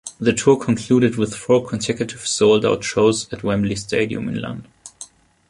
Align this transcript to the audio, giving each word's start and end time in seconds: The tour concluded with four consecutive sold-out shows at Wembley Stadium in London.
The 0.19 0.33
tour 0.33 0.57
concluded 0.57 1.15
with 1.17 1.35
four 1.35 1.63
consecutive 1.63 2.25
sold-out 2.25 2.83
shows 2.83 3.31
at 3.31 3.43
Wembley 3.43 3.75
Stadium 3.75 4.27
in 4.29 4.41
London. 4.41 4.67